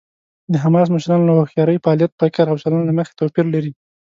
د 0.51 0.53
حماس 0.63 0.87
مشران 0.95 1.21
له 1.25 1.31
هوښیارۍ، 1.37 1.77
فعالیت، 1.85 2.11
فکر 2.21 2.45
او 2.49 2.57
چلند 2.63 2.85
له 2.87 2.93
مخې 2.99 3.17
توپیر 3.19 3.45
لري. 3.53 3.71